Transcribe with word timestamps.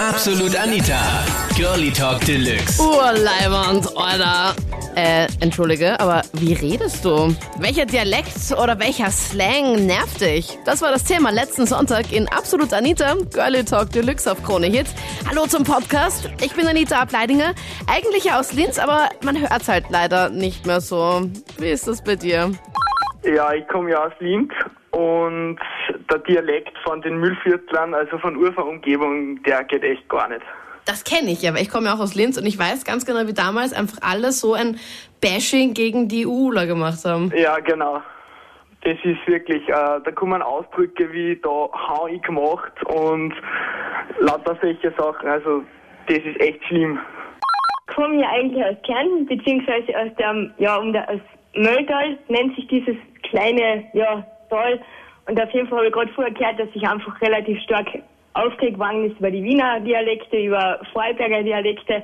Absolut 0.00 0.54
Anita. 0.56 1.24
Girlie 1.56 1.90
Talk 1.90 2.20
Deluxe. 2.24 2.80
Urleiband, 2.80 3.88
Alter. 3.96 4.54
Äh, 4.94 5.26
entschuldige, 5.40 5.98
aber 5.98 6.22
wie 6.34 6.52
redest 6.52 7.04
du? 7.04 7.34
Welcher 7.58 7.84
Dialekt 7.84 8.52
oder 8.52 8.78
welcher 8.78 9.10
Slang 9.10 9.86
nervt 9.86 10.20
dich? 10.20 10.56
Das 10.64 10.82
war 10.82 10.92
das 10.92 11.02
Thema 11.02 11.30
letzten 11.30 11.66
Sonntag 11.66 12.12
in 12.12 12.28
Absolut 12.28 12.72
Anita, 12.72 13.14
Girlie 13.32 13.64
Talk 13.64 13.90
Deluxe 13.90 14.30
auf 14.30 14.40
Krone 14.44 14.68
Hit. 14.68 14.86
Hallo 15.28 15.46
zum 15.46 15.64
Podcast. 15.64 16.30
Ich 16.44 16.54
bin 16.54 16.68
Anita 16.68 17.00
Ableidinger, 17.00 17.54
eigentlich 17.88 18.32
aus 18.32 18.52
Linz, 18.52 18.78
aber 18.78 19.08
man 19.24 19.40
hört 19.40 19.66
halt 19.66 19.86
leider 19.90 20.30
nicht 20.30 20.64
mehr 20.64 20.80
so. 20.80 21.28
Wie 21.58 21.70
ist 21.70 21.88
das 21.88 22.02
bei 22.02 22.14
dir? 22.14 22.52
Ja, 23.24 23.52
ich 23.52 23.66
komme 23.66 23.90
ja 23.90 24.04
aus 24.04 24.12
Linz 24.20 24.52
und 24.92 25.58
der 26.10 26.18
Dialekt 26.18 26.76
von 26.84 27.00
den 27.02 27.18
Müllviertlern, 27.18 27.94
also 27.94 28.18
von 28.18 28.36
Uferumgebung, 28.36 29.42
der 29.42 29.64
geht 29.64 29.82
echt 29.82 30.08
gar 30.08 30.28
nicht. 30.28 30.42
Das 30.86 31.04
kenne 31.04 31.30
ich 31.30 31.42
ja, 31.42 31.52
weil 31.52 31.62
ich 31.62 31.70
komme 31.70 31.86
ja 31.86 31.94
auch 31.94 32.00
aus 32.00 32.14
Linz 32.14 32.38
und 32.38 32.46
ich 32.46 32.58
weiß 32.58 32.84
ganz 32.84 33.04
genau, 33.04 33.26
wie 33.26 33.34
damals 33.34 33.74
einfach 33.74 33.98
alle 34.00 34.32
so 34.32 34.54
ein 34.54 34.78
Bashing 35.20 35.74
gegen 35.74 36.08
die 36.08 36.26
UUler 36.26 36.66
gemacht 36.66 37.04
haben. 37.04 37.30
Ja, 37.36 37.58
genau. 37.58 38.00
Das 38.82 38.96
ist 39.02 39.26
wirklich, 39.26 39.68
äh, 39.68 40.00
da 40.02 40.10
kommen 40.14 40.40
Ausdrücke 40.40 41.12
wie 41.12 41.36
da 41.42 41.48
hau 41.50 42.06
ich 42.06 42.22
gemacht 42.22 42.72
und 42.86 43.34
lauter 44.20 44.56
solche 44.62 44.92
Sachen. 44.96 45.28
Also 45.28 45.62
das 46.06 46.18
ist 46.18 46.40
echt 46.40 46.64
schlimm. 46.66 46.98
Ich 47.88 47.94
komme 47.94 48.22
ja 48.22 48.28
eigentlich 48.30 48.64
aus 48.64 48.76
Kärnten, 48.86 49.26
beziehungsweise 49.26 49.98
aus 49.98 50.14
dem, 50.18 50.52
ja, 50.58 50.76
um 50.76 50.92
der, 50.92 51.08
aus 51.10 51.20
Mölltal 51.54 52.18
nennt 52.28 52.54
sich 52.56 52.66
dieses 52.68 52.96
kleine, 53.24 53.84
ja, 53.92 54.24
Tal. 54.48 54.80
Und 55.28 55.40
auf 55.40 55.50
jeden 55.52 55.68
Fall 55.68 55.78
habe 55.78 55.88
ich 55.88 55.92
gerade 55.92 56.12
vorher 56.12 56.32
gehört, 56.32 56.58
dass 56.58 56.72
sich 56.72 56.82
einfach 56.88 57.20
relativ 57.20 57.60
stark 57.60 57.86
aufgeregt 58.32 58.78
worden 58.78 59.10
ist 59.10 59.18
über 59.18 59.30
die 59.30 59.42
Wiener 59.42 59.78
Dialekte, 59.80 60.38
über 60.38 60.80
Vorarlberger 60.92 61.42
Dialekte. 61.42 62.02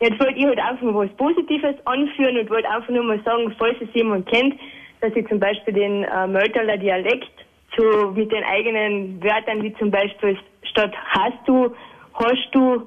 Jetzt 0.00 0.20
wollte 0.20 0.38
ich 0.38 0.46
halt 0.46 0.58
einfach 0.58 0.82
mal 0.82 0.94
was 0.94 1.16
Positives 1.16 1.74
anführen 1.84 2.38
und 2.38 2.48
wollte 2.48 2.70
einfach 2.70 2.88
nur 2.90 3.02
mal 3.02 3.20
sagen, 3.24 3.52
falls 3.58 3.76
es 3.80 3.88
jemand 3.92 4.26
kennt, 4.30 4.54
dass 5.00 5.14
ich 5.16 5.26
zum 5.28 5.40
Beispiel 5.40 5.74
den 5.74 6.04
äh, 6.04 6.26
Mölltaler 6.28 6.76
Dialekt 6.76 7.30
so 7.76 8.12
mit 8.12 8.30
den 8.30 8.44
eigenen 8.44 9.22
Wörtern 9.22 9.62
wie 9.62 9.74
zum 9.74 9.90
Beispiel 9.90 10.38
statt 10.62 10.92
hast 11.08 11.46
du, 11.46 11.74
hast 12.14 12.48
du, 12.52 12.86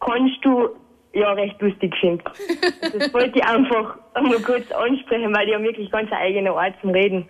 kannst 0.00 0.44
du, 0.44 0.68
ja, 1.14 1.32
recht 1.32 1.60
lustig 1.62 1.94
finde. 1.98 2.24
Das 2.80 3.14
wollte 3.14 3.38
ich 3.38 3.44
einfach 3.44 3.96
einmal 4.14 4.40
kurz 4.40 4.70
ansprechen, 4.70 5.34
weil 5.34 5.46
die 5.46 5.54
haben 5.54 5.64
wirklich 5.64 5.90
ganz 5.90 6.10
eine 6.12 6.20
eigene 6.20 6.52
Art 6.52 6.74
zum 6.80 6.90
Reden. 6.90 7.26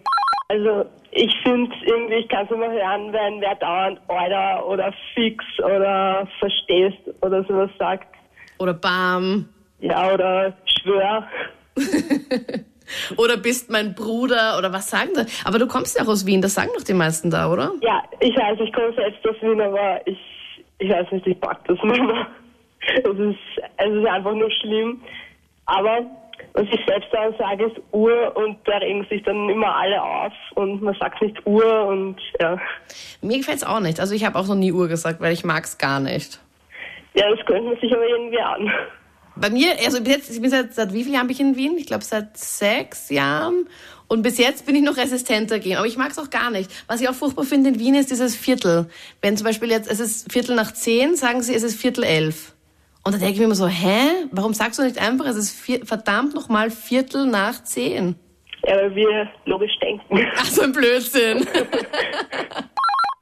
Also 0.49 0.85
ich 1.11 1.35
finde 1.43 1.75
irgendwie, 1.85 2.17
ich 2.17 2.29
kann 2.29 2.45
es 2.45 2.51
immer 2.51 2.71
hören, 2.71 3.13
wenn 3.13 3.41
wer 3.41 3.55
dauernd 3.57 3.99
Alter 4.09 4.67
oder 4.67 4.93
fix 5.15 5.45
oder 5.59 6.29
verstehst 6.39 6.99
oder 7.23 7.43
sowas 7.45 7.71
sagt. 7.79 8.09
Oder 8.59 8.75
Bam. 8.75 9.49
Ja, 9.81 10.13
oder 10.13 10.57
schwör. 10.67 11.27
oder 13.17 13.37
bist 13.37 13.71
mein 13.71 13.95
Bruder 13.95 14.59
oder 14.59 14.73
was 14.73 14.91
sagen 14.91 15.11
sie? 15.15 15.27
Aber 15.45 15.59
du 15.59 15.67
kommst 15.67 15.97
ja 15.97 16.05
auch 16.05 16.09
aus 16.09 16.27
Wien, 16.27 16.43
das 16.43 16.55
sagen 16.55 16.71
doch 16.77 16.85
die 16.85 16.95
meisten 16.95 17.31
da, 17.31 17.51
oder? 17.51 17.73
Ja, 17.81 18.03
ich 18.21 18.37
weiß, 18.37 18.59
ich 18.61 18.73
komme 18.73 18.93
selbst 18.95 19.27
aus 19.27 19.37
Wien, 19.41 19.61
aber 19.61 20.07
ich, 20.07 20.19
ich 20.79 20.91
weiß 20.91 21.11
nicht, 21.13 21.27
ich 21.27 21.41
pack 21.41 21.65
das 21.67 21.79
nicht 21.83 22.03
mehr. 22.03 22.27
Es 22.87 23.19
ist, 23.19 23.39
es 23.79 23.95
ist 23.95 24.07
einfach 24.07 24.35
nur 24.35 24.51
schlimm. 24.61 25.01
Aber 25.65 26.01
was 26.53 26.67
ich 26.71 26.81
selbst 26.87 27.09
dann 27.13 27.35
sage, 27.39 27.65
ist 27.65 27.77
Uhr 27.93 28.37
und 28.37 28.59
da 28.65 28.79
regen 28.79 29.07
sich 29.11 29.23
dann 29.23 29.49
immer 29.49 29.75
alle 29.75 30.03
auf 30.03 30.33
und 30.55 30.83
man 30.83 30.95
sagt 30.95 31.23
nicht 31.23 31.45
Uhr 31.47 31.87
und 31.87 32.17
ja. 32.41 32.59
Mir 33.23 33.39
gefällt 33.39 33.59
es 33.59 33.65
auch 33.65 33.81
nicht. 33.81 34.01
Also 34.01 34.15
ich 34.15 34.25
habe 34.25 34.39
auch 34.39 34.47
noch 34.47 34.55
nie 34.55 34.73
Uhr 34.73 34.89
gesagt, 34.89 35.21
weil 35.21 35.33
ich 35.33 35.45
mag 35.45 35.65
es 35.65 35.79
gar 35.79 36.01
nicht. 36.01 36.39
Ja, 37.15 37.31
das 37.31 37.45
könnte 37.47 37.71
man 37.71 37.81
sich 37.81 37.93
aber 37.93 38.07
irgendwie 38.07 38.41
an. 38.41 38.71
Bei 39.37 39.51
mir, 39.51 39.73
also 39.85 40.01
bis 40.01 40.13
jetzt, 40.13 40.31
ich 40.31 40.41
bin 40.41 40.51
seit, 40.51 40.75
seit 40.75 40.93
wie 40.93 41.03
vielen 41.03 41.15
Jahren 41.15 41.27
bin 41.27 41.35
ich 41.35 41.41
in 41.41 41.57
Wien? 41.57 41.77
Ich 41.77 41.87
glaube 41.87 42.05
seit 42.05 42.37
sechs 42.37 43.11
Jahren. 43.11 43.69
Und 44.07 44.23
bis 44.23 44.39
jetzt 44.39 44.67
bin 44.67 44.77
ich 44.77 44.83
noch 44.83 44.97
resistent 44.97 45.51
dagegen. 45.51 45.77
Aber 45.77 45.87
ich 45.87 45.97
mag 45.97 46.11
es 46.11 46.19
auch 46.19 46.31
gar 46.31 46.51
nicht. 46.51 46.71
Was 46.87 47.01
ich 47.01 47.09
auch 47.09 47.15
furchtbar 47.15 47.45
finde 47.45 47.71
in 47.71 47.79
Wien 47.81 47.95
ist 47.97 48.11
dieses 48.11 48.37
Viertel. 48.37 48.89
Wenn 49.23 49.37
zum 49.37 49.45
Beispiel 49.47 49.71
jetzt, 49.71 49.91
es 49.91 49.99
ist 49.99 50.33
Viertel 50.33 50.55
nach 50.55 50.73
zehn, 50.73 51.17
sagen 51.17 51.43
sie, 51.43 51.55
es 51.55 51.65
ist 51.65 51.81
Viertel 51.81 52.05
elf. 52.05 52.54
Und 53.07 53.15
da 53.15 53.19
denke 53.19 53.35
ich 53.35 53.39
mir 53.39 53.45
immer 53.45 53.55
so, 53.55 53.67
hä? 53.67 54.27
Warum 54.33 54.55
sagst 54.55 54.79
du 54.79 54.83
nicht 54.83 54.99
einfach, 54.99 55.27
es 55.27 55.37
ist 55.37 55.53
vier, 55.53 55.85
verdammt 55.85 56.35
nochmal 56.35 56.71
Viertel 56.71 57.27
nach 57.27 57.63
zehn? 57.63 58.17
Ja, 58.67 58.77
weil 58.77 58.95
wir 58.95 59.31
logisch 59.45 59.79
denken. 59.79 60.27
Ach, 60.37 60.45
so 60.47 60.63
ein 60.63 60.73
Blödsinn. 60.73 61.47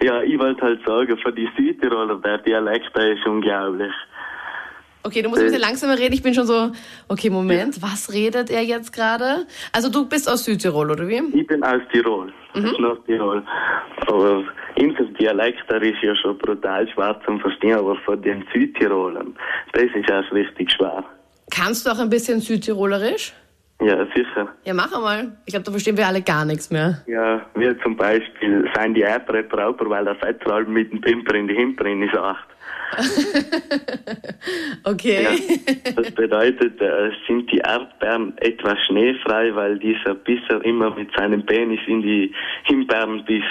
ja, 0.01 0.23
ich 0.23 0.39
wollte 0.39 0.63
halt 0.63 0.87
sagen, 0.87 1.19
von 1.19 1.35
die 1.35 1.49
Südtiroler, 1.57 2.21
der 2.21 2.39
Dialekt, 2.39 2.95
der 2.95 3.13
ist 3.13 3.27
unglaublich. 3.27 3.93
Okay, 5.05 5.23
du 5.23 5.29
musst 5.29 5.41
ein 5.41 5.47
bisschen 5.47 5.61
langsamer 5.61 5.99
reden. 5.99 6.15
Ich 6.15 6.23
bin 6.23 6.33
schon 6.33 6.47
so, 6.47 6.71
okay, 7.09 7.29
Moment, 7.29 7.77
ja. 7.77 7.83
was 7.83 8.13
redet 8.13 8.51
er 8.51 8.63
jetzt 8.63 8.93
gerade? 8.93 9.47
Also 9.73 9.89
du 9.91 10.09
bist 10.09 10.29
aus 10.29 10.45
Südtirol, 10.45 10.91
oder 10.91 11.09
wie? 11.09 11.21
Ich 11.37 11.47
bin 11.47 11.63
aus 11.65 11.81
Tirol, 11.93 12.33
mhm. 12.55 12.67
aus 12.67 12.79
Nordtirol. 12.79 13.43
Aber 14.07 14.45
unser 14.79 15.05
Dialekt, 15.19 15.59
der 15.69 15.83
ist 15.83 16.03
ja 16.03 16.15
schon 16.17 16.39
brutal 16.39 16.89
schwer 16.89 17.21
zu 17.27 17.39
verstehen, 17.39 17.79
aber 17.79 17.97
von 18.05 18.23
den 18.23 18.45
Südtirolern, 18.53 19.35
das 19.73 19.85
ist 19.85 20.09
erst 20.09 20.33
richtig 20.33 20.71
schwer. 20.71 21.05
Kannst 21.51 21.85
du 21.85 21.91
auch 21.91 21.99
ein 21.99 22.09
bisschen 22.09 22.41
Südtirolerisch? 22.41 23.35
Ja, 23.83 24.07
sicher. 24.15 24.49
Ja, 24.65 24.75
mach 24.75 24.93
einmal. 24.93 25.33
Ich 25.45 25.53
glaube, 25.53 25.65
da 25.65 25.71
verstehen 25.73 25.97
wir 25.97 26.07
alle 26.07 26.23
gar 26.23 26.45
nichts 26.45 26.71
mehr. 26.71 27.03
Ja, 27.07 27.45
wie 27.55 27.77
zum 27.83 27.97
Beispiel 27.97 28.71
seien 28.75 28.95
die 28.95 29.01
Erdbeere 29.01 29.43
braucher, 29.43 29.89
weil 29.91 30.05
der 30.05 30.15
Fettzahl 30.17 30.65
mit 30.65 30.93
dem 30.93 31.01
Pimper 31.01 31.35
in 31.35 31.49
die 31.49 31.55
Himperin 31.55 32.03
ist 32.03 32.17
acht. 32.17 32.47
okay. 34.85 35.23
Ja, 35.23 35.93
das 35.97 36.11
bedeutet, 36.11 36.81
äh, 36.81 37.11
sind 37.27 37.51
die 37.51 37.59
Erdbeeren 37.59 38.37
etwas 38.39 38.79
schneefrei, 38.87 39.55
weil 39.55 39.79
dieser 39.79 40.15
Bisser 40.15 40.63
immer 40.65 40.95
mit 40.95 41.09
seinem 41.17 41.45
Penis 41.45 41.81
in 41.87 42.03
die 42.03 42.35
Himbeeren 42.65 43.25
bisst, 43.25 43.47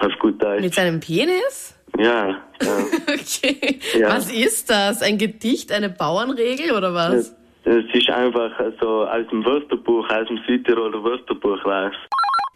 auf 0.00 0.12
gut 0.18 0.42
Deutsch. 0.42 0.62
Mit 0.62 0.74
seinem 0.74 1.00
Penis? 1.00 1.74
Ja. 1.98 2.28
ja. 2.62 2.78
okay. 3.08 3.80
Ja. 3.98 4.10
Was 4.10 4.30
ist 4.30 4.70
das? 4.70 5.02
Ein 5.02 5.18
Gedicht, 5.18 5.72
eine 5.72 5.88
Bauernregel 5.88 6.72
oder 6.72 6.94
was? 6.94 7.34
Das 7.64 7.84
ist 7.92 8.10
einfach 8.10 8.50
so 8.80 9.06
aus 9.06 9.26
dem 9.30 9.44
Wörterbuch, 9.44 10.08
aus 10.10 10.28
dem 10.28 10.38
Südtiroler 10.46 11.02
Wörterbuch 11.02 11.64
raus. 11.64 11.94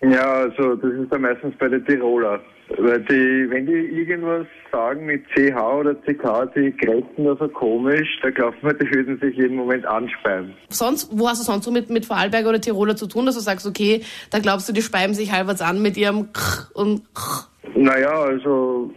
Ja, 0.03 0.43
also 0.43 0.75
das 0.75 0.93
ist 0.93 1.11
dann 1.11 1.23
meistens 1.23 1.55
bei 1.59 1.69
den 1.69 1.85
Tiroler. 1.87 2.41
Weil 2.79 3.01
die, 3.03 3.49
wenn 3.49 3.67
die 3.67 3.73
irgendwas 3.73 4.47
sagen 4.73 5.07
mit 5.07 5.25
CH 5.29 5.57
oder 5.57 5.95
CK, 5.95 6.53
die 6.55 6.77
greifen 6.77 7.25
da 7.25 7.37
so 7.37 7.49
komisch, 7.49 8.09
da 8.23 8.31
glaubt 8.31 8.61
man, 8.63 8.77
die 8.79 8.93
würden 8.93 9.19
sich 9.21 9.37
jeden 9.37 9.57
Moment 9.57 9.87
anspeien. 9.87 10.53
Sonst, 10.69 11.09
wo 11.13 11.29
hast 11.29 11.41
du 11.41 11.45
sonst 11.45 11.65
so 11.65 11.71
mit, 11.71 11.91
mit 11.91 12.05
Vorarlberger 12.05 12.49
oder 12.49 12.61
Tiroler 12.61 12.97
zu 12.97 13.07
tun, 13.07 13.27
dass 13.27 13.37
du 13.37 13.41
sagst, 13.41 13.67
okay, 13.67 14.03
da 14.31 14.41
glaubst 14.41 14.69
du, 14.69 14.73
die 14.73 14.83
speiben 14.83 15.15
sich 15.15 15.33
halbwegs 15.33 15.63
an 15.63 15.81
mit 15.81 15.97
ihrem 15.97 16.33
K 16.33 16.69
und 16.75 17.03
K? 17.15 17.47
Naja, 17.77 18.11
also 18.11 18.91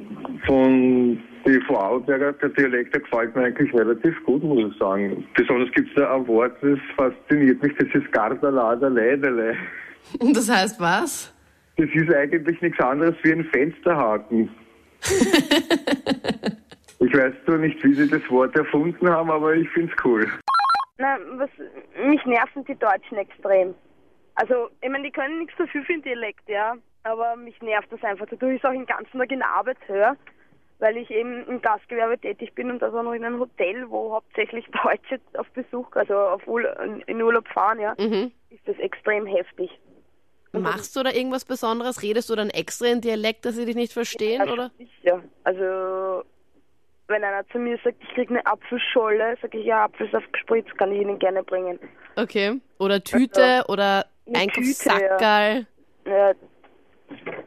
von 0.47 1.19
die 1.45 1.59
Vorarlberger, 1.61 2.33
der 2.33 2.49
Dialekt, 2.49 2.93
der 2.93 3.01
gefällt 3.01 3.35
mir 3.35 3.43
eigentlich 3.45 3.73
relativ 3.73 4.15
gut, 4.25 4.43
muss 4.43 4.71
ich 4.71 4.77
sagen. 4.79 5.25
Besonders 5.35 5.71
gibt 5.71 5.89
es 5.89 5.95
da 5.95 6.15
ein 6.15 6.27
Wort, 6.27 6.55
das 6.61 6.79
fasziniert 6.95 7.61
mich, 7.61 7.75
das 7.77 7.87
ist 7.93 8.11
Gardalada 8.11 8.87
Leidele. 8.87 9.55
Das 10.33 10.49
heißt 10.49 10.79
was? 10.79 11.33
Das 11.77 11.89
ist 11.93 12.13
eigentlich 12.13 12.61
nichts 12.61 12.79
anderes 12.79 13.15
wie 13.23 13.31
ein 13.31 13.45
Fensterhaken. 13.45 14.49
ich 16.99 17.13
weiß 17.13 17.33
zwar 17.45 17.57
nicht, 17.57 17.81
wie 17.83 17.93
sie 17.93 18.09
das 18.09 18.29
Wort 18.29 18.55
erfunden 18.55 19.09
haben, 19.09 19.31
aber 19.31 19.55
ich 19.55 19.69
finde 19.69 19.93
es 19.95 20.05
cool. 20.05 20.27
Na, 20.97 21.17
was, 21.37 21.49
mich 22.05 22.25
nerven 22.25 22.65
die 22.65 22.75
Deutschen 22.75 23.17
extrem. 23.17 23.73
Also, 24.35 24.69
ich 24.81 24.89
meine, 24.89 25.05
die 25.05 25.11
können 25.11 25.39
nichts 25.39 25.55
dafür 25.57 25.83
für 25.83 25.93
den 25.93 26.01
Dialekt, 26.01 26.47
ja, 26.47 26.75
aber 27.03 27.35
mich 27.37 27.61
nervt 27.61 27.91
das 27.91 28.03
einfach. 28.03 28.25
Dadurch 28.29 28.57
ist 28.57 28.65
auch 28.65 28.71
den 28.71 28.85
ganzen 28.85 29.17
Tag 29.17 29.31
in 29.31 29.39
der 29.39 29.49
Arbeit 29.49 29.77
höre, 29.87 30.17
weil 30.79 30.97
ich 30.97 31.11
eben 31.11 31.45
im 31.47 31.61
Gastgewerbe 31.61 32.17
tätig 32.17 32.55
bin 32.55 32.71
und 32.71 32.79
das 32.79 32.93
auch 32.93 33.03
noch 33.03 33.13
in 33.13 33.23
einem 33.23 33.39
Hotel, 33.39 33.89
wo 33.89 34.13
hauptsächlich 34.13 34.65
Deutsche 34.83 35.21
auf 35.37 35.49
Besuch, 35.51 35.91
also 35.95 36.15
auf 36.15 36.47
Ur 36.47 36.61
in 37.07 37.21
Urlaub 37.21 37.47
fahren, 37.49 37.79
ja, 37.79 37.95
mhm. 37.99 38.31
ist 38.49 38.67
das 38.67 38.77
extrem 38.79 39.25
heftig. 39.25 39.69
Machst 40.51 40.95
du 40.95 41.03
da 41.03 41.11
irgendwas 41.11 41.45
Besonderes? 41.45 42.01
Redest 42.01 42.29
du 42.29 42.35
dann 42.35 42.49
extra 42.49 42.87
in 42.87 43.01
Dialekt, 43.01 43.45
dass 43.45 43.55
sie 43.55 43.65
dich 43.65 43.75
nicht 43.75 43.93
verstehen, 43.93 44.41
ja, 44.43 44.51
oder? 44.51 44.71
Ja, 45.03 45.21
also 45.43 46.23
wenn 47.07 47.23
einer 47.23 47.47
zu 47.49 47.59
mir 47.59 47.77
sagt, 47.83 47.97
ich 48.01 48.09
kriege 48.15 48.33
eine 48.33 48.45
Apfelscholle, 48.45 49.37
sage 49.41 49.59
ich 49.59 49.65
ja, 49.65 49.85
Apfelsaft 49.85 50.31
gespritzt, 50.33 50.75
kann 50.77 50.91
ich 50.91 51.01
ihnen 51.01 51.19
gerne 51.19 51.43
bringen. 51.43 51.79
Okay. 52.15 52.59
Oder 52.79 53.03
Tüte 53.03 53.43
also, 53.43 53.73
oder 53.73 54.05
Einkaufssackerl. 54.33 55.67
Ja. 56.05 56.29
ja. 56.29 56.33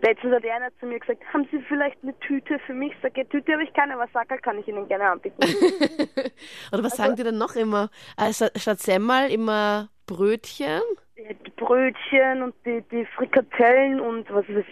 Letztens 0.03 0.35
hat 0.35 0.45
einer 0.45 0.71
zu 0.81 0.87
mir 0.87 0.99
gesagt, 0.99 1.23
haben 1.33 1.47
Sie 1.51 1.61
vielleicht 1.69 1.97
eine 2.03 2.19
Tüte 2.21 2.59
für 2.67 2.75
mich? 2.75 2.93
Ich, 3.03 3.29
Tüte 3.29 3.53
habe 3.53 3.63
ich 3.63 3.73
keine, 3.73 3.95
aber 3.95 4.09
Sackerl 4.13 4.39
kann 4.39 4.59
ich 4.59 4.67
Ihnen 4.67 4.89
gerne 4.89 5.11
anbieten. 5.11 5.39
oder 6.73 6.83
was 6.83 6.93
also, 6.93 6.97
sagen 6.97 7.17
die 7.17 7.23
denn 7.23 7.39
noch 7.39 7.55
immer? 7.55 7.89
Also, 8.17 8.47
statt 8.57 8.81
Semmel 8.81 9.31
immer 9.31 9.89
Brötchen? 10.07 10.83
die 11.17 11.51
Brötchen 11.51 12.43
und 12.43 12.55
die, 12.65 12.83
die 12.91 13.07
Frikadellen 13.07 14.01
und 14.01 14.33
was 14.33 14.49
ist, 14.49 14.67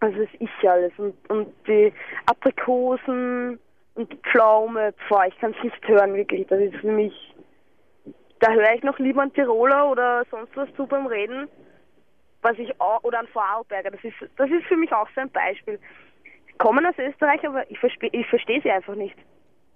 was 0.00 0.12
ist 0.14 0.32
ich 0.38 0.68
alles 0.68 0.92
und, 0.96 1.14
und 1.30 1.48
die 1.66 1.92
Aprikosen 2.26 3.58
und 3.94 4.14
Pflaume, 4.30 4.94
pfah, 5.06 5.26
ich 5.26 5.38
kann 5.38 5.54
es 5.56 5.64
nicht 5.64 5.88
hören, 5.88 6.14
wirklich. 6.14 6.46
Das 6.48 6.60
ist 6.60 6.76
für 6.76 6.90
mich, 6.90 7.12
da 8.40 8.52
höre 8.52 8.74
ich 8.74 8.82
noch 8.82 8.98
lieber 8.98 9.22
einen 9.22 9.32
Tiroler 9.32 9.90
oder 9.90 10.24
sonst 10.30 10.56
was 10.56 10.68
zu 10.74 10.86
beim 10.86 11.06
Reden, 11.06 11.48
was 12.42 12.58
ich 12.58 12.78
auch, 12.80 13.02
oder 13.04 13.20
einen 13.20 13.28
Vorarlberger, 13.28 13.90
das 13.90 14.04
ist, 14.04 14.16
das 14.36 14.50
ist 14.50 14.66
für 14.66 14.76
mich 14.76 14.92
auch 14.92 15.08
so 15.14 15.20
ein 15.20 15.30
Beispiel. 15.30 15.78
Sie 16.46 16.52
kommen 16.58 16.84
aus 16.84 16.98
Österreich, 16.98 17.46
aber 17.46 17.68
ich 17.70 17.78
verstehe 17.78 18.10
ich 18.12 18.26
verstehe 18.26 18.60
sie 18.60 18.70
einfach 18.70 18.94
nicht. 18.94 19.16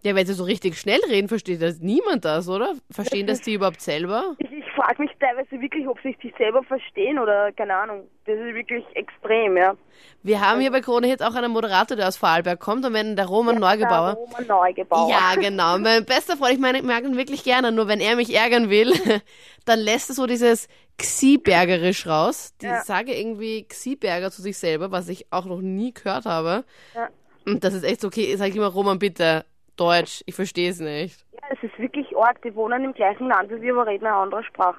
Ja, 0.06 0.14
wenn 0.14 0.24
sie 0.24 0.34
so 0.34 0.44
richtig 0.44 0.78
schnell 0.78 1.00
reden, 1.08 1.26
versteht 1.26 1.60
das 1.60 1.80
niemand 1.80 2.24
das, 2.24 2.48
oder? 2.48 2.74
Verstehen 2.92 3.26
das 3.26 3.40
die 3.40 3.54
überhaupt 3.54 3.80
selber? 3.80 4.36
Ich, 4.38 4.52
ich 4.52 4.64
frage 4.76 5.02
mich 5.02 5.10
teilweise 5.18 5.60
wirklich, 5.60 5.88
ob 5.88 5.98
sie 6.00 6.16
sich 6.22 6.32
selber 6.38 6.62
verstehen 6.62 7.18
oder 7.18 7.50
keine 7.50 7.74
Ahnung. 7.74 8.06
Das 8.24 8.36
ist 8.36 8.54
wirklich 8.54 8.84
extrem, 8.94 9.56
ja. 9.56 9.74
Wir 10.22 10.40
haben 10.40 10.60
hier 10.60 10.70
bei 10.70 10.80
Krone 10.80 11.08
jetzt 11.08 11.24
auch 11.24 11.34
einen 11.34 11.50
Moderator, 11.50 11.96
der 11.96 12.06
aus 12.06 12.16
Vorarlberg 12.18 12.60
kommt 12.60 12.84
und 12.86 12.92
wenn 12.92 13.16
der 13.16 13.26
Roman 13.26 13.58
Neugebauer. 13.58 14.12
Der 14.14 14.14
Roman 14.14 14.46
Neugebauer. 14.46 15.10
Ja, 15.10 15.34
genau. 15.34 15.76
Mein 15.78 16.04
bester 16.04 16.36
Freund, 16.36 16.52
ich 16.52 16.60
meine, 16.60 16.78
ich 16.78 16.84
mag 16.84 17.02
ihn 17.02 17.16
wirklich 17.16 17.42
gerne, 17.42 17.72
nur 17.72 17.88
wenn 17.88 17.98
er 17.98 18.14
mich 18.14 18.32
ärgern 18.32 18.70
will, 18.70 18.92
dann 19.64 19.80
lässt 19.80 20.08
er 20.10 20.14
so 20.14 20.26
dieses 20.28 20.68
Xiebergerisch 20.98 22.06
raus. 22.06 22.54
Die 22.62 22.66
Ja. 22.66 22.82
sage 22.82 23.12
irgendwie 23.12 23.64
Xieberger 23.66 24.30
zu 24.30 24.40
sich 24.40 24.56
selber, 24.56 24.92
was 24.92 25.08
ich 25.08 25.26
auch 25.32 25.46
noch 25.46 25.60
nie 25.60 25.92
gehört 25.92 26.26
habe. 26.26 26.64
Ja. 26.94 27.08
Und 27.44 27.64
das 27.64 27.74
ist 27.74 27.82
echt 27.82 28.02
so, 28.02 28.06
okay, 28.06 28.36
sag 28.36 28.50
ich 28.50 28.56
immer, 28.56 28.66
Roman, 28.68 29.00
bitte, 29.00 29.44
Deutsch, 29.76 30.22
ich 30.26 30.34
verstehe 30.34 30.70
es 30.70 30.80
nicht. 30.80 31.24
Ja, 31.32 31.48
es 31.50 31.62
ist 31.62 31.78
wirklich 31.78 32.06
arg. 32.16 32.40
Die 32.42 32.54
wohnen 32.54 32.84
im 32.84 32.92
gleichen 32.92 33.28
Land 33.28 33.50
wie 33.50 33.60
wir, 33.60 33.74
aber 33.74 33.86
reden 33.86 34.06
eine 34.06 34.16
andere 34.16 34.44
Sprache. 34.44 34.78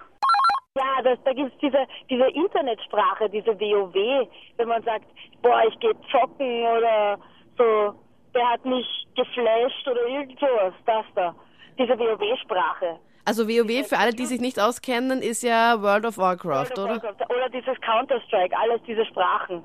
Ja, 0.77 1.01
das, 1.03 1.17
da 1.25 1.33
gibt's 1.33 1.57
diese, 1.61 1.87
diese 2.09 2.27
Internetsprache, 2.27 3.29
diese 3.29 3.59
WoW, 3.59 4.27
wenn 4.57 4.67
man 4.67 4.83
sagt, 4.83 5.05
boah, 5.41 5.63
ich 5.67 5.79
gehe 5.79 5.95
zocken 6.11 6.61
oder 6.77 7.17
so, 7.57 7.95
der 8.35 8.49
hat 8.49 8.63
mich 8.63 8.85
geflasht 9.15 9.87
oder 9.87 10.05
irgend 10.07 10.39
sowas, 10.39 10.73
das 10.85 11.05
da. 11.15 11.35
Diese 11.79 11.97
WoW-Sprache. 11.97 12.99
Also 13.25 13.47
WoW, 13.47 13.87
für 13.87 13.97
alle, 13.97 14.13
die 14.13 14.25
sich 14.25 14.39
nicht 14.39 14.59
auskennen, 14.59 15.21
ist 15.21 15.43
ja 15.43 15.81
World 15.81 16.05
of 16.05 16.17
Warcraft, 16.17 16.77
oder? 16.77 17.01
Oder 17.29 17.49
dieses 17.49 17.79
Counter-Strike, 17.81 18.55
alles 18.57 18.81
diese 18.87 19.05
Sprachen. 19.05 19.63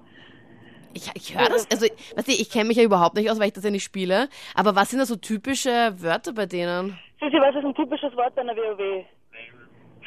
Ich, 0.94 1.10
ich 1.14 1.36
höre 1.38 1.48
das, 1.48 1.70
also, 1.70 1.86
weißt 2.16 2.28
du, 2.28 2.32
ich 2.32 2.50
kenne 2.50 2.66
mich 2.66 2.76
ja 2.76 2.84
überhaupt 2.84 3.16
nicht 3.16 3.30
aus, 3.30 3.38
weil 3.38 3.48
ich 3.48 3.52
das 3.54 3.64
ja 3.64 3.70
nicht 3.70 3.84
spiele. 3.84 4.28
Aber 4.54 4.76
was 4.76 4.90
sind 4.90 4.98
da 4.98 5.06
so 5.06 5.16
typische 5.16 5.94
Wörter 5.98 6.32
bei 6.32 6.46
denen? 6.46 6.98
Sissi, 7.20 7.36
was 7.40 7.54
ist 7.54 7.64
ein 7.64 7.74
typisches 7.74 8.14
Wort 8.16 8.34
bei 8.34 8.42
einer 8.42 8.56
WoW? 8.56 9.04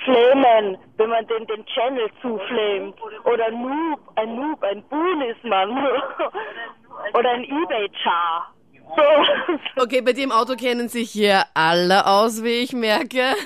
Flamen, 0.04 0.78
wenn 0.98 1.10
man 1.10 1.26
den, 1.28 1.48
den 1.48 1.66
Channel 1.66 2.10
zuflamet. 2.22 2.96
Oder 3.24 3.50
Noob, 3.52 4.00
ein 4.16 4.36
Noob, 4.36 4.62
ein 4.64 4.84
Boon 4.90 5.22
ist 5.22 5.44
man. 5.44 5.70
Oder 7.18 7.32
ein 7.32 7.44
Ebay-Char. 7.44 8.54
So. 8.96 9.82
Okay, 9.84 10.02
bei 10.02 10.12
im 10.12 10.32
Auto 10.32 10.56
kennen 10.56 10.90
sich 10.90 11.10
hier 11.12 11.44
alle 11.54 12.06
aus, 12.06 12.44
wie 12.44 12.64
ich 12.64 12.74
merke. 12.74 13.34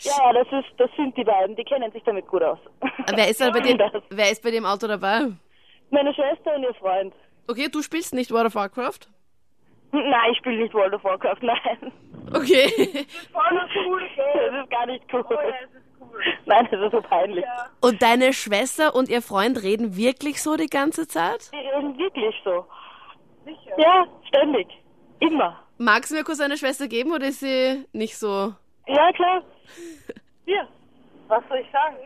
Ja, 0.00 0.32
das 0.34 0.46
ist, 0.48 0.68
das 0.76 0.90
sind 0.96 1.16
die 1.16 1.24
beiden, 1.24 1.56
die 1.56 1.64
kennen 1.64 1.90
sich 1.90 2.02
damit 2.04 2.26
gut 2.26 2.42
aus. 2.42 2.58
Wer 3.14 3.30
ist, 3.30 3.38
bei 3.38 3.50
Das. 3.74 4.02
wer 4.10 4.30
ist 4.30 4.42
bei 4.42 4.50
im 4.50 4.66
Auto 4.66 4.86
dabei? 4.86 5.28
Meine 5.90 6.12
Schwester 6.14 6.54
und 6.54 6.62
ihr 6.62 6.74
Freund. 6.74 7.14
Okay, 7.48 7.68
du 7.68 7.82
spielst 7.82 8.14
nicht 8.14 8.30
World 8.30 8.46
of 8.46 8.54
Warcraft? 8.54 9.08
Nein, 9.92 10.32
ich 10.32 10.38
spiele 10.38 10.62
nicht 10.62 10.74
World 10.74 10.94
of 10.94 11.04
Warcraft, 11.04 11.42
nein. 11.42 11.92
Okay. 12.34 13.06
Voll 13.32 13.60
cool, 13.86 14.02
Das 14.16 14.64
ist 14.64 14.70
gar 14.70 14.86
nicht 14.86 15.04
cool. 15.12 15.54
Nein, 16.46 16.68
das 16.70 16.80
ist 16.80 16.92
so 16.92 17.00
peinlich. 17.00 17.44
Und 17.80 18.02
deine 18.02 18.32
Schwester 18.32 18.94
und 18.94 19.08
ihr 19.08 19.22
Freund 19.22 19.62
reden 19.62 19.96
wirklich 19.96 20.42
so 20.42 20.56
die 20.56 20.66
ganze 20.66 21.06
Zeit? 21.06 21.50
Die 21.52 21.56
reden 21.56 21.96
wirklich 21.98 22.34
so. 22.44 22.66
Ja, 23.78 24.06
ständig. 24.28 24.66
Immer. 25.20 25.62
Magst 25.78 26.10
du 26.10 26.16
mir 26.16 26.24
kurz 26.24 26.40
eine 26.40 26.56
Schwester 26.56 26.88
geben 26.88 27.12
oder 27.12 27.28
ist 27.28 27.40
sie 27.40 27.84
nicht 27.92 28.16
so? 28.18 28.54
Ja, 28.86 29.12
klar. 29.12 29.42
Hier. 30.46 30.66
Was 31.28 31.42
soll 31.48 31.58
ich 31.58 31.70
sagen? 31.72 31.96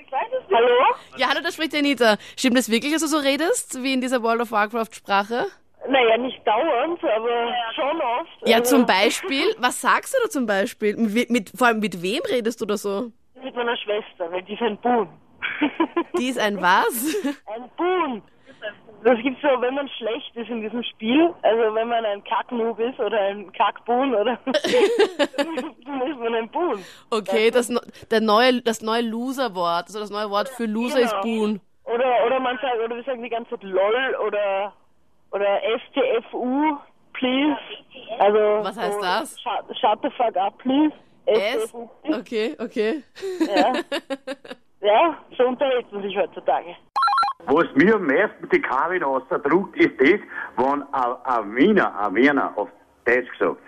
Hallo? 0.52 0.68
Ja, 1.16 1.28
hallo, 1.28 1.40
da 1.42 1.50
spricht 1.52 1.72
die 1.72 1.78
Anita. 1.78 2.16
Stimmt 2.36 2.58
es 2.58 2.70
wirklich, 2.70 2.92
dass 2.92 3.02
du 3.02 3.08
so 3.08 3.18
redest, 3.18 3.82
wie 3.82 3.92
in 3.92 4.00
dieser 4.00 4.22
World 4.22 4.40
of 4.42 4.50
Warcraft-Sprache? 4.52 5.46
Naja, 5.88 6.16
nicht 6.18 6.46
dauernd, 6.46 7.02
aber 7.04 7.54
schon 7.74 8.00
oft. 8.00 8.48
Ja, 8.48 8.58
Also, 8.58 8.76
zum 8.76 8.86
Beispiel. 8.86 9.44
Was 9.58 9.80
sagst 9.80 10.14
du 10.14 10.18
da 10.22 10.30
zum 10.30 10.46
Beispiel? 10.46 10.96
Mit, 10.96 11.30
mit, 11.30 11.50
vor 11.56 11.68
allem 11.68 11.80
mit 11.80 12.02
wem 12.02 12.20
redest 12.30 12.60
du 12.60 12.66
da 12.66 12.76
so? 12.76 13.10
Mit 13.42 13.54
meiner 13.54 13.76
Schwester, 13.76 14.30
weil 14.30 14.42
die 14.42 14.54
ist 14.54 14.62
ein 14.62 14.76
Boon. 14.78 15.08
Die 16.18 16.28
ist 16.28 16.38
ein 16.38 16.60
was? 16.60 17.16
Ein 17.46 17.70
Boon. 17.76 18.22
Das 19.02 19.18
gibt's 19.22 19.40
so, 19.40 19.48
wenn 19.62 19.74
man 19.74 19.88
schlecht 19.88 20.36
ist 20.36 20.50
in 20.50 20.60
diesem 20.60 20.82
Spiel, 20.82 21.32
also 21.42 21.74
wenn 21.74 21.88
man 21.88 22.04
ein 22.04 22.22
Kacknoob 22.22 22.78
ist 22.80 23.00
oder 23.00 23.18
ein 23.18 23.50
Kackboon 23.52 24.14
oder 24.14 24.38
dann 24.44 26.02
ist 26.02 26.18
man 26.18 26.34
ein 26.34 26.48
Boon. 26.50 26.84
Okay, 27.10 27.50
das, 27.50 27.72
der 28.10 28.20
neue, 28.20 28.60
das 28.60 28.82
neue 28.82 29.02
Loser-Wort, 29.02 29.86
also 29.86 30.00
das 30.00 30.10
neue 30.10 30.28
Wort 30.30 30.48
für 30.50 30.66
Loser 30.66 31.00
ist 31.00 31.12
Genau. 31.22 31.22
Boon. 31.22 31.60
Oder 31.84 32.26
oder 32.26 32.40
man 32.40 32.58
sagt, 32.58 32.78
oder 32.84 32.94
wir 32.94 33.02
sagen 33.02 33.22
die 33.22 33.30
ganze 33.30 33.50
Zeit 33.50 33.62
LOL 33.62 34.16
oder 34.26 34.72
oder 35.32 35.60
STFU, 35.88 36.76
please. 37.14 37.56
Also 38.18 38.38
Was 38.62 38.76
heißt 38.78 38.94
so, 38.94 39.00
das? 39.00 39.40
Shut, 39.40 39.76
shut 39.78 39.98
the 40.02 40.10
fuck 40.10 40.36
up, 40.36 40.56
please. 40.58 40.92
S? 41.26 41.74
Okay, 42.04 42.56
okay. 42.58 43.02
Ja. 43.40 43.72
ja, 44.80 45.18
so 45.36 45.46
unterhält 45.46 45.90
man 45.92 46.02
sich 46.02 46.16
heutzutage. 46.16 46.76
Was 47.46 47.66
mir 47.74 47.96
am 47.96 48.06
meisten 48.06 48.48
die 48.52 48.60
Kabel 48.60 49.02
ausdruckt, 49.02 49.76
ist 49.76 50.00
das, 50.00 50.20
wenn 50.56 50.82
ein, 50.92 51.56
Wiener, 51.56 51.98
ein 51.98 52.14
Wiener, 52.14 52.52
auf 52.56 52.68
Deutsch 53.04 53.30
gesagt, 53.30 53.60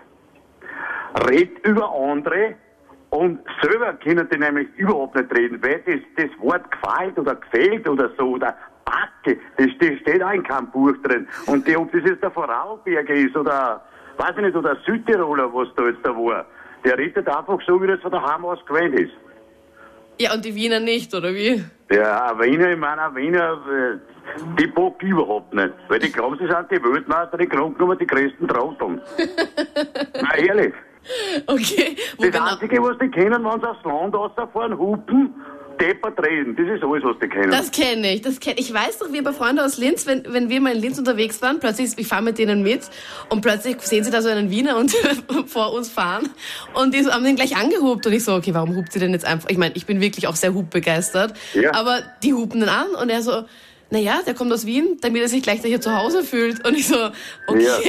redet 1.27 1.65
über 1.65 1.91
andere 1.93 2.55
und 3.09 3.39
selber 3.61 3.93
können 3.93 4.27
die 4.31 4.37
nämlich 4.37 4.67
überhaupt 4.77 5.15
nicht 5.15 5.35
reden, 5.35 5.61
weil 5.61 5.81
das, 5.85 5.99
das 6.15 6.39
Wort 6.41 6.63
gefällt 6.71 7.17
oder 7.19 7.35
gefällt 7.35 7.87
oder 7.87 8.09
so 8.17 8.31
oder 8.31 8.55
Backe, 8.85 9.39
das, 9.57 9.67
das 9.79 9.99
steht 9.99 10.23
auch 10.23 10.31
in 10.31 10.43
keinem 10.43 10.71
Buch 10.71 10.95
drin. 11.03 11.27
Und 11.45 11.67
die, 11.67 11.75
ob 11.77 11.91
das 11.91 12.01
jetzt 12.05 12.23
der 12.23 12.31
Vorarlberger 12.31 13.13
ist 13.13 13.35
oder, 13.35 13.83
weiß 14.17 14.31
ich 14.37 14.43
nicht, 14.43 14.55
oder 14.55 14.77
Südtiroler, 14.85 15.53
was 15.53 15.67
da 15.75 15.87
jetzt 15.87 15.99
da 16.03 16.09
war, 16.09 16.45
der 16.83 16.97
redet 16.97 17.27
einfach 17.27 17.59
so, 17.65 17.81
wie 17.81 17.87
das 17.87 18.01
von 18.01 18.11
daheim 18.11 18.45
aus 18.45 18.59
gewöhnt 18.65 18.99
ist. 18.99 19.13
Ja, 20.19 20.33
und 20.33 20.45
die 20.45 20.53
Wiener 20.53 20.79
nicht, 20.79 21.13
oder 21.13 21.33
wie? 21.33 21.63
Ja, 21.93 22.31
ein 22.31 22.39
Wiener, 22.39 22.71
ich 22.71 22.79
meine, 22.79 23.03
ein 23.03 23.15
Wiener, 23.15 23.53
äh, 23.53 23.97
die 24.57 24.67
bock 24.67 25.01
ich 25.03 25.09
überhaupt 25.09 25.53
nicht. 25.53 25.73
Weil 25.89 25.99
die 25.99 26.11
glauben, 26.11 26.37
sie 26.39 26.47
sind 26.47 26.71
die 26.71 26.83
Weltmeister, 26.83 27.37
die 27.37 27.47
Grunde 27.47 27.77
genommen 27.77 27.97
die 27.99 28.07
größten 28.07 28.47
Trotteln. 28.47 29.01
Na, 30.21 30.35
ehrlich. 30.37 30.73
Okay, 31.47 31.97
wo 32.17 32.23
Das 32.23 32.31
genau? 32.31 32.45
Einzige, 32.51 32.81
was 32.81 32.97
die 32.97 33.09
kennen, 33.09 33.43
wenn 33.43 33.59
sie 33.59 33.69
aufs 33.69 33.83
Land 33.83 34.15
rausfahren, 34.15 34.77
hupen, 34.77 35.35
deppert 35.79 36.19
reden. 36.25 36.55
Das 36.55 36.65
ist 36.67 36.83
alles, 36.83 37.03
was 37.03 37.15
die 37.21 37.27
kennen. 37.27 37.51
Das 37.51 37.71
kenne 37.71 38.13
ich, 38.13 38.21
das 38.21 38.39
kenne 38.39 38.59
ich. 38.59 38.69
Ich 38.69 38.73
weiß 38.73 38.99
doch, 38.99 39.11
wir 39.11 39.23
bei 39.23 39.33
Freunden 39.33 39.59
aus 39.59 39.77
Linz, 39.77 40.05
wenn, 40.05 40.23
wenn 40.27 40.49
wir 40.49 40.61
mal 40.61 40.73
in 40.73 40.81
Linz 40.81 40.97
unterwegs 40.97 41.41
waren, 41.41 41.59
plötzlich, 41.59 41.91
ich 41.97 42.07
fahre 42.07 42.21
mit 42.23 42.37
denen 42.37 42.63
mit 42.63 42.81
und 43.29 43.41
plötzlich 43.41 43.81
sehen 43.81 44.03
sie 44.03 44.11
da 44.11 44.21
so 44.21 44.29
einen 44.29 44.49
Wiener 44.49 44.77
und 44.77 44.91
vor 45.47 45.73
uns 45.73 45.89
fahren 45.89 46.29
und 46.73 46.93
die 46.93 47.05
haben 47.05 47.23
den 47.23 47.35
gleich 47.35 47.55
angehupt 47.55 48.05
und 48.07 48.13
ich 48.13 48.23
so, 48.23 48.33
okay, 48.35 48.53
warum 48.53 48.75
hupt 48.75 48.93
sie 48.93 48.99
denn 48.99 49.11
jetzt 49.11 49.25
einfach? 49.25 49.49
Ich 49.49 49.57
meine, 49.57 49.75
ich 49.75 49.85
bin 49.85 49.99
wirklich 50.01 50.27
auch 50.27 50.35
sehr 50.35 50.53
hubbegeistert, 50.53 51.33
Ja. 51.53 51.73
aber 51.73 51.99
die 52.23 52.33
hupen 52.33 52.59
den 52.61 52.69
an 52.69 52.87
und 53.01 53.09
er 53.09 53.21
so, 53.21 53.43
naja, 53.93 54.21
der 54.25 54.33
kommt 54.33 54.51
aus 54.51 54.65
Wien, 54.65 54.97
damit 55.01 55.21
er 55.21 55.27
sich 55.27 55.43
gleich 55.43 55.61
hier 55.61 55.79
zu 55.79 55.95
Hause 55.95 56.23
fühlt 56.23 56.67
und 56.67 56.75
ich 56.75 56.87
so, 56.87 56.97
okay. 57.45 57.63
Ja. 57.63 57.79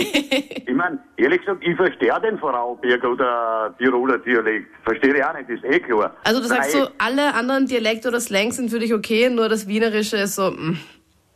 Ich 0.67 0.75
meine, 0.75 0.99
ehrlich 1.17 1.41
gesagt, 1.41 1.67
ich 1.67 1.75
verstehe 1.77 2.13
den 2.21 2.39
Vorarlberger 2.39 3.11
oder 3.11 3.75
Tiroler 3.79 4.19
Dialekt. 4.19 4.69
Verstehe 4.85 5.17
ich 5.17 5.25
auch 5.25 5.33
nicht, 5.35 5.49
ist 5.49 5.65
eh 5.65 5.81
klar. 5.81 6.15
Also 6.25 6.43
du 6.43 6.47
sagst 6.47 6.75
Nein, 6.75 6.85
so, 6.85 6.91
alle 6.99 7.33
anderen 7.33 7.67
Dialekte 7.67 8.09
oder 8.09 8.21
Slangs 8.21 8.57
sind 8.57 8.71
für 8.71 8.81
dich 8.81 8.93
okay, 8.93 9.31
nur 9.31 9.49
das 9.49 9.67
Wienerische 9.67 10.19
ist 10.19 10.35
so, 10.35 10.51
mm, 10.51 10.79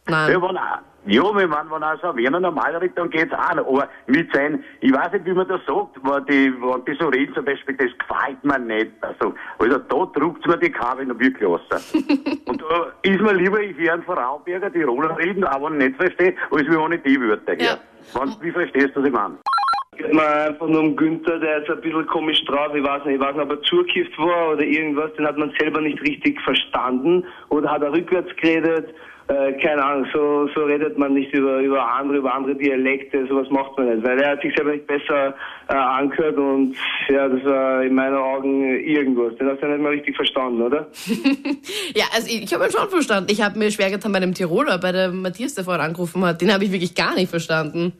nein. 0.08 0.32
Ja, 0.32 0.42
wenn, 0.42 0.56
auch- 0.56 0.78
ja, 1.06 1.22
wenn 1.34 1.48
man, 1.48 1.70
wenn 1.70 1.82
auch 1.82 2.00
so 2.02 2.08
ein 2.08 2.16
Wiener 2.16 2.38
normal 2.40 2.76
redet, 2.76 2.98
dann 2.98 3.08
geht's 3.08 3.32
auch 3.32 3.54
noch. 3.54 3.66
Aber 3.66 3.88
mit 4.08 4.30
sein, 4.34 4.62
ich 4.80 4.92
weiß 4.92 5.12
nicht, 5.12 5.24
wie 5.24 5.32
man 5.32 5.48
das 5.48 5.60
sagt, 5.66 5.96
wenn 6.02 6.26
die, 6.26 6.52
wenn 6.60 6.84
die 6.84 6.98
so 7.00 7.08
reden, 7.08 7.34
zum 7.34 7.44
Beispiel, 7.44 7.76
das 7.76 7.90
gefällt 7.98 8.44
mir 8.44 8.58
nicht. 8.58 8.92
Also, 9.00 9.34
also 9.58 9.78
da 9.78 10.20
druckt's 10.20 10.46
mir 10.46 10.58
die 10.58 10.70
Kabel 10.70 11.06
noch 11.06 11.18
wirklich 11.18 11.48
raus. 11.48 11.62
Und 12.46 12.60
da 12.62 12.92
ist 13.02 13.20
mir 13.20 13.32
lieber, 13.32 13.60
ich 13.60 13.76
höre 13.78 13.94
einen 13.94 14.02
Vorarlberger, 14.02 14.70
Tiroler 14.72 15.16
reden, 15.18 15.44
aber 15.44 15.70
nicht 15.70 15.96
verstehe, 15.96 16.34
als 16.50 16.68
wie 16.68 16.76
ohne 16.76 16.98
die 16.98 17.18
Wörter. 17.20 17.58
Ja. 17.58 17.78
Wenn, 18.14 18.34
wie 18.42 18.52
verstehst 18.52 18.94
du, 18.94 19.00
was 19.00 19.06
ich 19.08 19.12
meine? 19.14 19.36
geht 19.98 20.12
mir 20.14 20.22
einfach 20.24 20.66
nur 20.68 20.80
um 20.80 20.96
Günther, 20.96 21.38
der 21.40 21.62
ist 21.62 21.70
ein 21.70 21.80
bisschen 21.80 22.06
komisch 22.06 22.42
drauf. 22.44 22.72
Ich 22.74 22.84
weiß 22.84 23.04
nicht, 23.04 23.16
ich 23.16 23.20
weiß 23.20 23.34
nicht, 23.34 23.42
ob 23.44 23.50
er 23.50 23.62
zugekifft 23.62 24.16
war 24.18 24.52
oder 24.52 24.62
irgendwas. 24.62 25.12
Den 25.14 25.26
hat 25.26 25.36
man 25.36 25.52
selber 25.58 25.80
nicht 25.80 26.00
richtig 26.02 26.40
verstanden. 26.42 27.24
Oder 27.48 27.70
hat 27.70 27.82
er 27.82 27.92
rückwärts 27.92 28.30
geredet. 28.36 28.94
Äh, 29.28 29.52
keine 29.60 29.84
Ahnung, 29.84 30.06
so, 30.10 30.48
so 30.54 30.64
redet 30.64 30.96
man 30.96 31.12
nicht 31.12 31.32
über, 31.34 31.58
über 31.58 31.86
andere, 31.86 32.18
über 32.18 32.34
andere 32.34 32.54
Dialekte. 32.54 33.26
Sowas 33.26 33.46
macht 33.50 33.76
man 33.76 33.94
nicht. 33.94 34.02
Weil 34.02 34.18
er 34.18 34.30
hat 34.30 34.40
sich 34.40 34.54
selber 34.56 34.72
nicht 34.72 34.86
besser 34.86 35.34
äh, 35.68 35.74
angehört 35.74 36.38
und 36.38 36.74
ja, 37.10 37.28
das 37.28 37.44
war 37.44 37.82
in 37.82 37.94
meinen 37.94 38.16
Augen 38.16 38.62
irgendwas. 38.80 39.36
Den 39.36 39.50
hast 39.50 39.62
du 39.62 39.66
nicht 39.66 39.82
mal 39.82 39.92
richtig 39.92 40.16
verstanden, 40.16 40.62
oder? 40.62 40.86
Ja, 41.94 42.04
also 42.14 42.28
ich, 42.28 42.44
ich 42.44 42.54
habe 42.54 42.64
ihn 42.64 42.70
schon 42.70 42.88
verstanden. 42.88 43.28
Ich 43.30 43.42
habe 43.42 43.58
mir 43.58 43.70
schwer 43.70 43.90
getan 43.90 44.12
bei 44.12 44.20
dem 44.20 44.34
Tiroler, 44.34 44.78
bei 44.78 44.92
dem 44.92 45.22
Matthias, 45.22 45.54
der 45.54 45.64
vorhin 45.64 45.82
angerufen 45.82 46.24
hat. 46.24 46.40
Den 46.40 46.52
habe 46.52 46.64
ich 46.64 46.72
wirklich 46.72 46.94
gar 46.94 47.14
nicht 47.14 47.30
verstanden. 47.30 47.92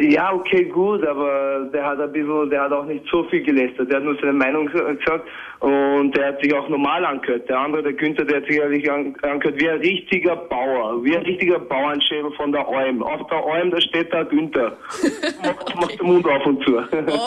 Ja, 0.00 0.32
okay, 0.32 0.64
gut, 0.64 1.06
aber 1.06 1.68
der 1.72 1.86
hat 1.86 2.00
ein 2.00 2.10
bisschen, 2.10 2.50
der 2.50 2.62
hat 2.62 2.72
auch 2.72 2.84
nicht 2.84 3.04
so 3.08 3.22
viel 3.24 3.44
gelästert. 3.44 3.88
Der 3.88 3.98
hat 3.98 4.04
nur 4.04 4.16
seine 4.16 4.32
Meinung 4.32 4.66
gesagt 4.66 5.24
und 5.60 6.16
der 6.16 6.28
hat 6.28 6.42
sich 6.42 6.52
auch 6.52 6.68
normal 6.68 7.04
angehört. 7.04 7.48
Der 7.48 7.60
andere, 7.60 7.84
der 7.84 7.92
Günther, 7.92 8.24
der 8.24 8.38
hat 8.38 8.46
sich 8.48 8.60
eigentlich 8.60 8.90
angehört 8.90 9.54
wie 9.56 9.68
ein 9.68 9.78
richtiger 9.78 10.34
Bauer, 10.34 11.04
wie 11.04 11.16
ein 11.16 11.22
richtiger 11.22 11.60
Bauernschädel 11.60 12.32
von 12.32 12.50
der 12.50 12.66
Alm. 12.66 13.04
Auf 13.04 13.24
der 13.28 13.38
Alm, 13.38 13.70
da 13.70 13.80
steht 13.80 14.12
der 14.12 14.24
Günther. 14.24 14.76
macht, 15.44 15.76
macht 15.76 16.00
den 16.00 16.06
Mund 16.06 16.26
auf 16.26 16.44
und 16.44 16.64
zu. 16.64 16.74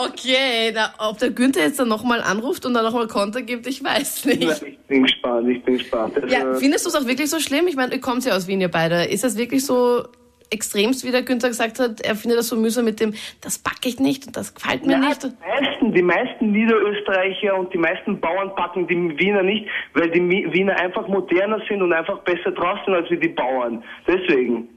Okay, 0.08 0.70
da, 0.74 0.92
ob 0.98 1.18
der 1.18 1.30
Günther 1.30 1.62
jetzt 1.62 1.80
dann 1.80 1.88
nochmal 1.88 2.20
anruft 2.20 2.66
und 2.66 2.74
dann 2.74 2.84
nochmal 2.84 3.06
Konter 3.06 3.40
gibt, 3.40 3.66
ich 3.66 3.82
weiß 3.82 4.26
nicht. 4.26 4.62
Ich 4.62 4.78
bin 4.80 5.04
gespannt, 5.04 5.48
ich 5.48 5.62
bin 5.62 5.78
gespannt. 5.78 6.16
Also, 6.16 6.28
Ja, 6.28 6.54
findest 6.54 6.84
du 6.84 6.90
es 6.90 6.94
auch 6.96 7.06
wirklich 7.06 7.30
so 7.30 7.38
schlimm? 7.38 7.66
Ich 7.66 7.76
meine, 7.76 7.94
ihr 7.94 8.00
kommt 8.00 8.24
ja 8.26 8.36
aus 8.36 8.46
Wien, 8.46 8.60
ihr 8.60 8.68
beide. 8.68 9.04
Ist 9.04 9.24
das 9.24 9.38
wirklich 9.38 9.64
so 9.64 10.04
extremst, 10.50 11.04
wie 11.04 11.10
der 11.10 11.22
Günther 11.22 11.48
gesagt 11.48 11.78
hat, 11.78 12.00
er 12.00 12.14
findet 12.16 12.38
das 12.38 12.48
so 12.48 12.56
mühsam 12.56 12.84
mit 12.84 13.00
dem, 13.00 13.14
das 13.40 13.58
packe 13.58 13.88
ich 13.88 13.98
nicht 14.00 14.26
und 14.26 14.36
das 14.36 14.54
gefällt 14.54 14.86
mir 14.86 14.92
Ja, 14.92 14.98
nicht. 14.98 15.22
die 15.22 15.32
meisten, 15.46 15.92
die 15.92 16.02
meisten 16.02 16.52
Niederösterreicher 16.52 17.54
und 17.58 17.72
die 17.72 17.78
meisten 17.78 18.18
Bauern 18.20 18.54
packen 18.54 18.86
die 18.86 19.18
Wiener 19.18 19.42
nicht, 19.42 19.66
weil 19.94 20.10
die 20.10 20.20
Wiener 20.20 20.78
einfach 20.80 21.06
moderner 21.08 21.60
sind 21.68 21.82
und 21.82 21.92
einfach 21.92 22.18
besser 22.20 22.50
drauf 22.52 22.78
sind 22.84 22.94
als 22.94 23.10
wie 23.10 23.16
die 23.18 23.28
Bauern. 23.28 23.82
Deswegen. 24.06 24.68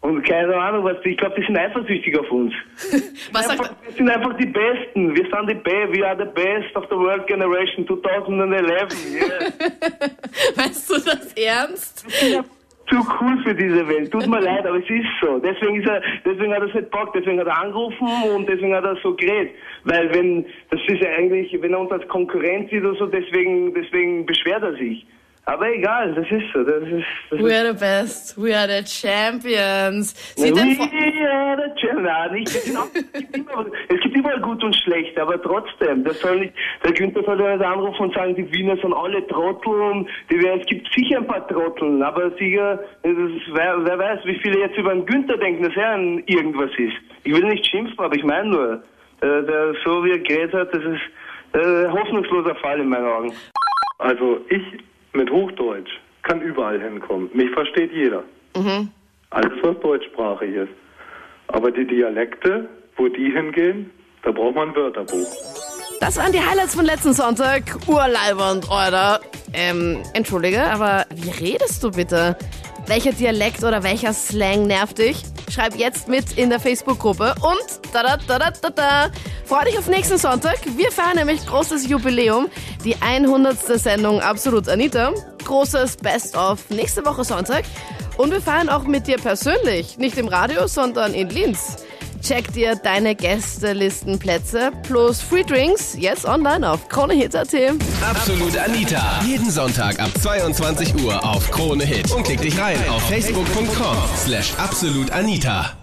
Und 0.00 0.22
keine 0.22 0.54
Ahnung, 0.56 0.84
was, 0.84 0.96
ich 1.04 1.16
glaube, 1.16 1.34
die 1.40 1.44
sind 1.44 1.58
eifersüchtig 1.58 2.16
auf 2.16 2.30
uns. 2.30 2.54
Was 3.32 3.48
Einfach, 3.48 3.74
wir 3.84 3.92
sind 3.96 4.08
einfach 4.08 4.32
die 4.36 4.46
Besten. 4.46 5.12
Wir 5.16 5.24
sind 5.24 5.50
die 5.50 5.54
Best. 5.54 5.92
We 5.92 6.06
are 6.06 6.16
the 6.16 6.30
best 6.40 6.74
of 6.76 6.84
the 6.88 6.94
world 6.96 7.26
generation 7.26 7.84
2011. 7.84 9.12
Yeah. 9.12 9.50
Meinst 10.56 10.88
du 10.88 10.94
das 10.94 11.32
ernst? 11.32 12.06
Zu 12.88 12.96
cool 13.20 13.38
für 13.42 13.54
diese 13.54 13.86
Welt. 13.88 14.10
Tut 14.10 14.26
mir 14.26 14.40
leid, 14.50 14.66
aber 14.66 14.78
es 14.78 14.90
ist 14.90 15.06
so. 15.20 15.38
Deswegen, 15.38 15.80
ist 15.80 15.88
er, 15.88 16.02
deswegen 16.24 16.52
hat 16.52 16.62
er 16.62 16.68
es 16.68 16.74
nicht 16.74 16.90
Bock, 16.90 17.12
deswegen 17.12 17.40
hat 17.40 17.46
er 17.46 17.62
angerufen 17.62 18.08
und 18.34 18.48
deswegen 18.48 18.74
hat 18.74 18.84
er 18.84 18.96
so 19.02 19.14
geredet. 19.14 19.52
Weil 19.84 20.12
wenn, 20.14 20.46
das 20.70 20.80
ist 20.86 21.02
ja 21.02 21.10
eigentlich, 21.10 21.56
wenn 21.60 21.72
er 21.72 21.80
uns 21.80 21.92
als 21.92 22.06
Konkurrent 22.08 22.70
sieht 22.70 22.84
oder 22.84 22.98
so, 22.98 23.06
deswegen, 23.06 23.74
deswegen 23.74 24.26
beschwert 24.26 24.62
er 24.62 24.74
sich. 24.74 25.06
Aber 25.48 25.66
egal, 25.72 26.14
das 26.14 26.26
ist 26.30 26.44
so. 26.52 26.62
Das 26.62 26.82
ist, 26.82 27.06
das 27.30 27.40
We 27.40 27.48
ist 27.48 27.54
are 27.54 27.72
the 27.72 27.80
best, 27.80 28.36
we 28.36 28.54
are 28.54 28.68
the 28.68 28.84
champions. 28.84 30.14
We 30.36 30.42
Sieht 30.42 30.76
vor 30.76 30.84
are 30.84 31.56
the 31.56 31.80
champions. 31.80 32.54
Es, 32.54 32.64
gibt 32.64 33.34
immer, 33.34 33.64
überall 34.14 34.40
gut 34.42 34.62
und 34.62 34.76
schlecht, 34.76 35.18
aber 35.18 35.40
trotzdem, 35.40 36.04
das 36.04 36.20
soll 36.20 36.40
nicht, 36.40 36.54
der 36.84 36.92
Günther 36.92 37.22
soll 37.22 37.40
ja 37.40 37.56
nicht 37.56 37.64
anrufen 37.64 38.02
und 38.02 38.14
sagen, 38.14 38.34
die 38.34 38.52
Wiener 38.52 38.76
sind 38.76 38.92
alle 38.92 39.26
Trottel 39.26 39.72
und 39.72 40.08
die, 40.30 40.36
es 40.36 40.66
gibt 40.66 40.86
sicher 40.94 41.16
ein 41.16 41.26
paar 41.26 41.48
Trotteln, 41.48 42.02
aber 42.02 42.30
sicher, 42.32 42.80
das 43.02 43.12
ist, 43.12 43.54
wer, 43.54 43.82
wer 43.86 43.98
weiß, 43.98 44.20
wie 44.24 44.38
viele 44.40 44.60
jetzt 44.60 44.76
über 44.76 44.92
den 44.92 45.06
Günther 45.06 45.38
denken, 45.38 45.62
dass 45.62 45.76
er 45.76 45.92
ein 45.92 46.22
irgendwas 46.26 46.72
ist. 46.76 46.96
Ich 47.24 47.32
will 47.32 47.44
nicht 47.44 47.64
schimpfen, 47.64 47.98
aber 47.98 48.14
ich 48.14 48.24
meine 48.24 48.50
nur, 48.50 48.82
der, 49.22 49.42
der, 49.44 49.74
so 49.82 50.04
wie 50.04 50.10
er 50.10 50.18
geredet 50.18 50.52
hat, 50.52 50.74
das 50.74 50.82
ist 50.84 51.58
äh, 51.58 51.88
hoffnungsloser 51.88 52.54
Fall 52.56 52.80
in 52.80 52.88
meinen 52.90 53.06
Augen. 53.06 53.32
Also 53.96 54.40
ich 54.50 54.62
mit 55.12 55.30
Hochdeutsch 55.30 55.90
kann 56.22 56.40
überall 56.40 56.80
hinkommen. 56.80 57.30
Mich 57.32 57.50
versteht 57.50 57.92
jeder. 57.92 58.22
Mhm. 58.56 58.90
Alles, 59.30 59.52
was 59.62 59.78
deutschsprachig 59.80 60.54
ist. 60.54 60.72
Aber 61.48 61.70
die 61.70 61.86
Dialekte, 61.86 62.68
wo 62.96 63.08
die 63.08 63.30
hingehen, 63.30 63.90
da 64.22 64.32
braucht 64.32 64.54
man 64.54 64.70
ein 64.70 64.76
Wörterbuch. 64.76 65.26
Das 66.00 66.16
waren 66.16 66.32
die 66.32 66.40
Highlights 66.40 66.74
von 66.74 66.84
letzten 66.84 67.12
Sonntag. 67.12 67.62
Urleibernd, 67.86 68.66
oder? 68.66 69.20
Ähm, 69.52 70.02
entschuldige, 70.14 70.62
aber 70.62 71.06
wie 71.14 71.30
redest 71.30 71.82
du 71.82 71.90
bitte? 71.90 72.36
Welcher 72.86 73.12
Dialekt 73.12 73.64
oder 73.64 73.82
welcher 73.82 74.12
Slang 74.12 74.66
nervt 74.66 74.98
dich? 74.98 75.22
Schreib 75.50 75.76
jetzt 75.76 76.08
mit 76.08 76.36
in 76.36 76.50
der 76.50 76.60
Facebook-Gruppe 76.60 77.34
und 77.40 77.94
da 77.94 78.02
da 78.02 78.16
da 78.16 78.38
da 78.38 78.50
da 78.50 78.70
da. 78.70 79.10
Freu 79.46 79.64
dich 79.64 79.78
auf 79.78 79.88
nächsten 79.88 80.18
Sonntag. 80.18 80.58
Wir 80.76 80.92
feiern 80.92 81.16
nämlich 81.16 81.46
großes 81.46 81.88
Jubiläum. 81.88 82.48
Die 82.84 82.96
100. 83.00 83.56
Sendung 83.80 84.20
Absolut 84.20 84.68
Anita. 84.68 85.12
Großes 85.44 85.96
Best-of 85.96 86.68
nächste 86.70 87.04
Woche 87.06 87.24
Sonntag. 87.24 87.64
Und 88.18 88.30
wir 88.32 88.42
feiern 88.42 88.68
auch 88.68 88.84
mit 88.84 89.06
dir 89.06 89.16
persönlich. 89.16 89.96
Nicht 89.96 90.18
im 90.18 90.28
Radio, 90.28 90.66
sondern 90.66 91.14
in 91.14 91.30
Linz. 91.30 91.76
Check 92.28 92.52
dir 92.52 92.76
deine 92.76 93.14
Gästelistenplätze 93.14 94.70
plus 94.82 95.22
Free 95.22 95.44
Drinks 95.44 95.96
jetzt 95.98 96.26
online 96.26 96.70
auf 96.70 96.86
kronehit.at. 96.90 97.54
Absolut 98.06 98.54
Anita. 98.54 99.22
Jeden 99.24 99.50
Sonntag 99.50 99.98
ab 99.98 100.10
22 100.20 101.02
Uhr 101.02 101.24
auf 101.24 101.50
Krone 101.50 101.86
Hit. 101.86 102.12
Und 102.12 102.24
klick 102.24 102.42
dich 102.42 102.60
rein 102.60 102.76
auf 102.90 103.02
facebook.com 103.08 103.96
slash 104.14 104.52
absolutanita. 104.58 105.74